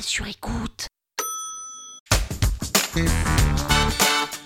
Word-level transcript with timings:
Sur 0.00 0.26
écoute. 0.26 0.88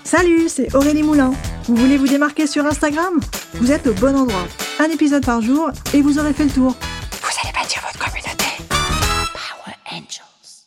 Salut, 0.04 0.48
c'est 0.48 0.74
Aurélie 0.74 1.02
Moulin. 1.02 1.32
Vous 1.64 1.76
voulez 1.76 1.96
vous 1.96 2.08
démarquer 2.08 2.46
sur 2.46 2.66
Instagram? 2.66 3.20
Vous 3.54 3.70
êtes 3.70 3.86
au 3.86 3.94
bon 3.94 4.16
endroit. 4.16 4.46
Un 4.80 4.90
épisode 4.90 5.24
par 5.24 5.40
jour 5.40 5.70
et 5.94 6.02
vous 6.02 6.18
aurez 6.18 6.32
fait 6.32 6.44
le 6.44 6.50
tour. 6.50 6.72
Vous 6.72 7.40
allez 7.42 7.52
bâtir 7.52 7.82
votre 7.86 7.98
communauté. 7.98 8.44
Power 8.68 9.76
Angels. 9.92 10.66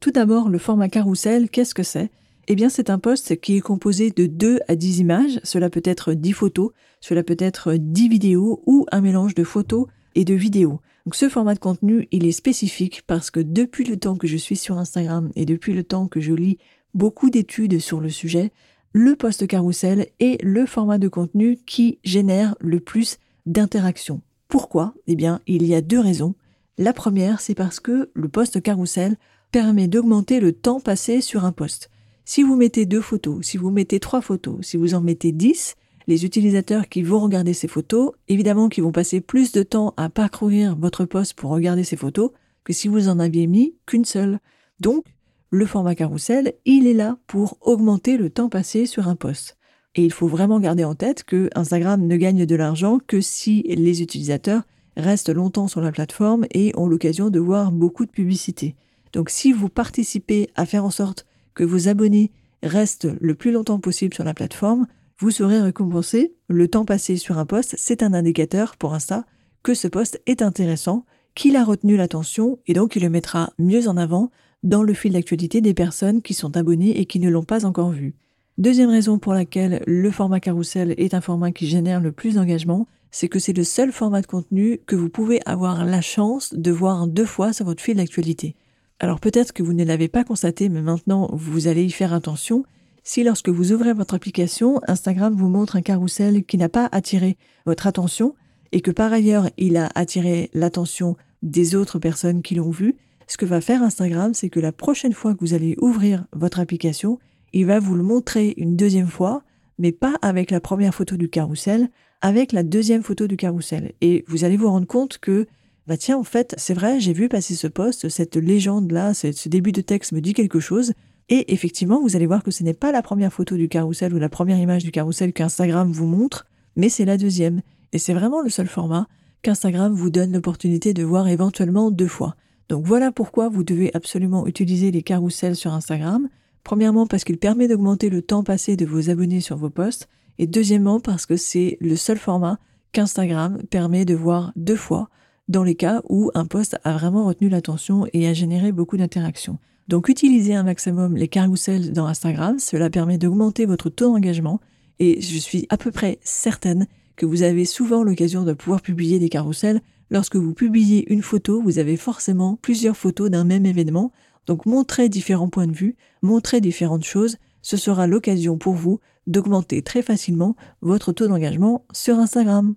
Tout 0.00 0.10
d'abord, 0.10 0.48
le 0.48 0.58
format 0.58 0.88
carrousel, 0.88 1.48
qu'est-ce 1.48 1.74
que 1.74 1.82
c'est? 1.82 2.10
Eh 2.48 2.56
bien, 2.56 2.68
c'est 2.68 2.90
un 2.90 2.98
post 2.98 3.40
qui 3.40 3.56
est 3.56 3.60
composé 3.60 4.10
de 4.10 4.26
2 4.26 4.58
à 4.66 4.74
10 4.74 4.98
images. 5.00 5.40
Cela 5.44 5.70
peut 5.70 5.82
être 5.84 6.14
10 6.14 6.32
photos, 6.32 6.72
cela 7.00 7.22
peut 7.22 7.36
être 7.38 7.74
10 7.74 8.08
vidéos 8.08 8.62
ou 8.66 8.86
un 8.90 9.00
mélange 9.02 9.34
de 9.34 9.44
photos 9.44 9.86
et 10.14 10.24
de 10.24 10.34
vidéos. 10.34 10.80
Ce 11.12 11.28
format 11.28 11.54
de 11.54 11.58
contenu, 11.58 12.08
il 12.12 12.26
est 12.26 12.32
spécifique 12.32 13.02
parce 13.06 13.30
que 13.30 13.40
depuis 13.40 13.84
le 13.84 13.98
temps 13.98 14.16
que 14.16 14.26
je 14.26 14.36
suis 14.36 14.56
sur 14.56 14.78
Instagram 14.78 15.30
et 15.34 15.44
depuis 15.44 15.72
le 15.72 15.82
temps 15.82 16.06
que 16.06 16.20
je 16.20 16.32
lis 16.32 16.58
beaucoup 16.94 17.30
d'études 17.30 17.78
sur 17.78 18.00
le 18.00 18.08
sujet, 18.08 18.52
le 18.92 19.16
post 19.16 19.46
carrousel 19.46 20.08
est 20.18 20.42
le 20.42 20.66
format 20.66 20.98
de 20.98 21.08
contenu 21.08 21.58
qui 21.66 21.98
génère 22.04 22.54
le 22.60 22.80
plus 22.80 23.18
d'interactions. 23.46 24.20
Pourquoi? 24.48 24.94
Eh 25.06 25.14
bien, 25.14 25.40
il 25.46 25.66
y 25.66 25.74
a 25.74 25.80
deux 25.80 26.00
raisons. 26.00 26.34
La 26.78 26.92
première, 26.92 27.40
c'est 27.40 27.54
parce 27.54 27.80
que 27.80 28.10
le 28.14 28.28
post 28.28 28.60
carrousel 28.62 29.16
permet 29.52 29.88
d'augmenter 29.88 30.40
le 30.40 30.52
temps 30.52 30.80
passé 30.80 31.20
sur 31.20 31.44
un 31.44 31.52
post. 31.52 31.90
Si 32.24 32.42
vous 32.42 32.56
mettez 32.56 32.86
deux 32.86 33.00
photos, 33.00 33.44
si 33.44 33.56
vous 33.56 33.70
mettez 33.70 34.00
trois 34.00 34.20
photos, 34.20 34.58
si 34.62 34.76
vous 34.76 34.94
en 34.94 35.00
mettez 35.00 35.32
dix, 35.32 35.76
les 36.10 36.24
utilisateurs 36.24 36.88
qui 36.88 37.02
vont 37.02 37.20
regarder 37.20 37.54
ces 37.54 37.68
photos, 37.68 38.10
évidemment 38.26 38.68
qu'ils 38.68 38.82
vont 38.82 38.90
passer 38.90 39.20
plus 39.20 39.52
de 39.52 39.62
temps 39.62 39.94
à 39.96 40.10
parcourir 40.10 40.76
votre 40.76 41.04
poste 41.04 41.34
pour 41.34 41.52
regarder 41.52 41.84
ces 41.84 41.96
photos 41.96 42.32
que 42.64 42.72
si 42.72 42.88
vous 42.88 43.08
en 43.08 43.20
aviez 43.20 43.46
mis 43.46 43.76
qu'une 43.86 44.04
seule. 44.04 44.40
Donc, 44.80 45.04
le 45.50 45.66
format 45.66 45.94
carrousel, 45.94 46.54
il 46.64 46.88
est 46.88 46.94
là 46.94 47.16
pour 47.28 47.58
augmenter 47.60 48.16
le 48.16 48.28
temps 48.28 48.48
passé 48.48 48.86
sur 48.86 49.06
un 49.06 49.14
poste. 49.14 49.56
Et 49.94 50.04
il 50.04 50.12
faut 50.12 50.26
vraiment 50.26 50.58
garder 50.58 50.82
en 50.82 50.96
tête 50.96 51.22
que 51.22 51.48
Instagram 51.54 52.04
ne 52.04 52.16
gagne 52.16 52.44
de 52.44 52.56
l'argent 52.56 52.98
que 53.06 53.20
si 53.20 53.62
les 53.62 54.02
utilisateurs 54.02 54.62
restent 54.96 55.32
longtemps 55.32 55.68
sur 55.68 55.80
la 55.80 55.92
plateforme 55.92 56.44
et 56.52 56.72
ont 56.76 56.88
l'occasion 56.88 57.30
de 57.30 57.38
voir 57.38 57.70
beaucoup 57.70 58.04
de 58.04 58.10
publicité. 58.10 58.74
Donc 59.12 59.30
si 59.30 59.52
vous 59.52 59.68
participez 59.68 60.50
à 60.56 60.66
faire 60.66 60.84
en 60.84 60.90
sorte 60.90 61.24
que 61.54 61.62
vos 61.62 61.86
abonnés 61.86 62.32
restent 62.64 63.08
le 63.20 63.36
plus 63.36 63.52
longtemps 63.52 63.78
possible 63.78 64.14
sur 64.14 64.24
la 64.24 64.34
plateforme, 64.34 64.88
vous 65.20 65.30
serez 65.30 65.60
récompensé. 65.60 66.34
Le 66.48 66.66
temps 66.66 66.86
passé 66.86 67.16
sur 67.16 67.38
un 67.38 67.46
poste, 67.46 67.74
c'est 67.78 68.02
un 68.02 68.14
indicateur 68.14 68.76
pour 68.76 68.94
Insta 68.94 69.24
que 69.62 69.74
ce 69.74 69.86
poste 69.86 70.22
est 70.26 70.40
intéressant, 70.40 71.04
qu'il 71.34 71.56
a 71.56 71.64
retenu 71.64 71.96
l'attention 71.96 72.58
et 72.66 72.72
donc 72.72 72.96
il 72.96 73.02
le 73.02 73.10
mettra 73.10 73.52
mieux 73.58 73.88
en 73.88 73.98
avant 73.98 74.30
dans 74.62 74.82
le 74.82 74.94
fil 74.94 75.12
d'actualité 75.12 75.60
des 75.60 75.74
personnes 75.74 76.22
qui 76.22 76.32
sont 76.32 76.56
abonnées 76.56 76.98
et 76.98 77.04
qui 77.04 77.20
ne 77.20 77.28
l'ont 77.28 77.44
pas 77.44 77.66
encore 77.66 77.90
vu. 77.90 78.14
Deuxième 78.56 78.90
raison 78.90 79.18
pour 79.18 79.34
laquelle 79.34 79.82
le 79.86 80.10
format 80.10 80.40
carrousel 80.40 80.94
est 80.96 81.14
un 81.14 81.20
format 81.20 81.52
qui 81.52 81.66
génère 81.66 82.00
le 82.00 82.12
plus 82.12 82.34
d'engagement, 82.34 82.86
c'est 83.10 83.28
que 83.28 83.38
c'est 83.38 83.52
le 83.56 83.64
seul 83.64 83.92
format 83.92 84.22
de 84.22 84.26
contenu 84.26 84.80
que 84.86 84.96
vous 84.96 85.08
pouvez 85.10 85.40
avoir 85.44 85.84
la 85.84 86.00
chance 86.00 86.54
de 86.54 86.70
voir 86.70 87.06
deux 87.06 87.24
fois 87.26 87.52
sur 87.52 87.66
votre 87.66 87.82
fil 87.82 87.96
d'actualité. 87.96 88.56
Alors 88.98 89.20
peut-être 89.20 89.52
que 89.52 89.62
vous 89.62 89.72
ne 89.72 89.84
l'avez 89.84 90.08
pas 90.08 90.24
constaté, 90.24 90.68
mais 90.68 90.82
maintenant 90.82 91.28
vous 91.32 91.68
allez 91.68 91.84
y 91.84 91.90
faire 91.90 92.12
attention. 92.12 92.64
Si 93.02 93.24
lorsque 93.24 93.48
vous 93.48 93.72
ouvrez 93.72 93.92
votre 93.92 94.14
application, 94.14 94.80
Instagram 94.86 95.34
vous 95.34 95.48
montre 95.48 95.76
un 95.76 95.82
carrousel 95.82 96.44
qui 96.44 96.58
n'a 96.58 96.68
pas 96.68 96.88
attiré 96.92 97.38
votre 97.64 97.86
attention 97.86 98.34
et 98.72 98.82
que 98.82 98.90
par 98.90 99.12
ailleurs 99.12 99.48
il 99.56 99.76
a 99.76 99.88
attiré 99.94 100.50
l'attention 100.52 101.16
des 101.42 101.74
autres 101.74 101.98
personnes 101.98 102.42
qui 102.42 102.54
l'ont 102.54 102.70
vu, 102.70 102.96
ce 103.26 103.36
que 103.36 103.46
va 103.46 103.60
faire 103.60 103.82
Instagram, 103.82 104.34
c'est 104.34 104.50
que 104.50 104.60
la 104.60 104.72
prochaine 104.72 105.12
fois 105.12 105.34
que 105.34 105.40
vous 105.40 105.54
allez 105.54 105.76
ouvrir 105.80 106.26
votre 106.32 106.60
application, 106.60 107.18
il 107.52 107.66
va 107.66 107.78
vous 107.78 107.94
le 107.94 108.02
montrer 108.02 108.54
une 108.56 108.76
deuxième 108.76 109.08
fois, 109.08 109.44
mais 109.78 109.92
pas 109.92 110.16
avec 110.20 110.50
la 110.50 110.60
première 110.60 110.94
photo 110.94 111.16
du 111.16 111.28
carrousel, 111.28 111.88
avec 112.20 112.52
la 112.52 112.62
deuxième 112.62 113.02
photo 113.02 113.26
du 113.26 113.36
carrousel. 113.36 113.92
Et 114.00 114.24
vous 114.28 114.44
allez 114.44 114.56
vous 114.56 114.68
rendre 114.68 114.86
compte 114.86 115.18
que, 115.18 115.46
bah 115.86 115.96
tiens, 115.96 116.18
en 116.18 116.24
fait, 116.24 116.54
c'est 116.58 116.74
vrai, 116.74 117.00
j'ai 117.00 117.12
vu 117.12 117.28
passer 117.28 117.54
ce 117.54 117.66
poste, 117.66 118.08
cette 118.08 118.36
légende-là, 118.36 119.14
ce 119.14 119.48
début 119.48 119.72
de 119.72 119.80
texte 119.80 120.12
me 120.12 120.20
dit 120.20 120.34
quelque 120.34 120.60
chose, 120.60 120.92
et 121.30 121.52
effectivement, 121.52 122.00
vous 122.00 122.16
allez 122.16 122.26
voir 122.26 122.42
que 122.42 122.50
ce 122.50 122.64
n'est 122.64 122.74
pas 122.74 122.90
la 122.90 123.02
première 123.02 123.32
photo 123.32 123.56
du 123.56 123.68
carrousel 123.68 124.12
ou 124.12 124.18
la 124.18 124.28
première 124.28 124.58
image 124.58 124.82
du 124.82 124.90
carrousel 124.90 125.32
qu'Instagram 125.32 125.90
vous 125.90 126.06
montre, 126.06 126.46
mais 126.74 126.88
c'est 126.88 127.04
la 127.04 127.16
deuxième. 127.16 127.62
Et 127.92 127.98
c'est 127.98 128.14
vraiment 128.14 128.42
le 128.42 128.50
seul 128.50 128.66
format 128.66 129.06
qu'Instagram 129.42 129.92
vous 129.92 130.10
donne 130.10 130.32
l'opportunité 130.32 130.92
de 130.92 131.04
voir 131.04 131.28
éventuellement 131.28 131.92
deux 131.92 132.08
fois. 132.08 132.34
Donc 132.68 132.84
voilà 132.84 133.12
pourquoi 133.12 133.48
vous 133.48 133.62
devez 133.62 133.90
absolument 133.94 134.46
utiliser 134.46 134.90
les 134.90 135.02
carousels 135.02 135.56
sur 135.56 135.72
Instagram. 135.72 136.28
Premièrement 136.64 137.06
parce 137.06 137.24
qu'il 137.24 137.38
permet 137.38 137.68
d'augmenter 137.68 138.10
le 138.10 138.22
temps 138.22 138.44
passé 138.44 138.76
de 138.76 138.84
vos 138.84 139.08
abonnés 139.08 139.40
sur 139.40 139.56
vos 139.56 139.70
posts. 139.70 140.08
Et 140.38 140.48
deuxièmement 140.48 140.98
parce 140.98 141.26
que 141.26 141.36
c'est 141.36 141.78
le 141.80 141.94
seul 141.96 142.18
format 142.18 142.58
qu'Instagram 142.92 143.62
permet 143.70 144.04
de 144.04 144.14
voir 144.14 144.52
deux 144.56 144.76
fois 144.76 145.10
dans 145.48 145.62
les 145.62 145.74
cas 145.74 146.02
où 146.08 146.30
un 146.34 146.46
post 146.46 146.78
a 146.84 146.92
vraiment 146.92 147.26
retenu 147.26 147.48
l'attention 147.48 148.06
et 148.12 148.26
a 148.26 148.32
généré 148.32 148.72
beaucoup 148.72 148.96
d'interactions. 148.96 149.58
Donc 149.90 150.08
utilisez 150.08 150.54
un 150.54 150.62
maximum 150.62 151.16
les 151.16 151.26
carousels 151.26 151.92
dans 151.92 152.06
Instagram, 152.06 152.60
cela 152.60 152.88
permet 152.90 153.18
d'augmenter 153.18 153.66
votre 153.66 153.90
taux 153.90 154.12
d'engagement 154.12 154.60
et 155.00 155.20
je 155.20 155.36
suis 155.36 155.66
à 155.68 155.76
peu 155.76 155.90
près 155.90 156.20
certaine 156.22 156.86
que 157.16 157.26
vous 157.26 157.42
avez 157.42 157.64
souvent 157.64 158.04
l'occasion 158.04 158.44
de 158.44 158.52
pouvoir 158.52 158.82
publier 158.82 159.18
des 159.18 159.28
carousels. 159.28 159.80
Lorsque 160.08 160.36
vous 160.36 160.54
publiez 160.54 161.12
une 161.12 161.22
photo, 161.22 161.60
vous 161.60 161.80
avez 161.80 161.96
forcément 161.96 162.56
plusieurs 162.62 162.96
photos 162.96 163.30
d'un 163.30 163.42
même 163.42 163.66
événement. 163.66 164.12
Donc 164.46 164.64
montrez 164.64 165.08
différents 165.08 165.48
points 165.48 165.66
de 165.66 165.76
vue, 165.76 165.96
montrez 166.22 166.60
différentes 166.60 167.04
choses, 167.04 167.38
ce 167.60 167.76
sera 167.76 168.06
l'occasion 168.06 168.58
pour 168.58 168.74
vous 168.74 169.00
d'augmenter 169.26 169.82
très 169.82 170.02
facilement 170.02 170.54
votre 170.82 171.10
taux 171.10 171.26
d'engagement 171.26 171.84
sur 171.92 172.16
Instagram. 172.20 172.76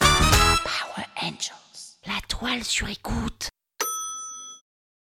Power 0.00 1.06
Angels, 1.22 2.00
la 2.04 2.20
toile 2.26 2.64
sur 2.64 2.88
écoute. 2.88 3.53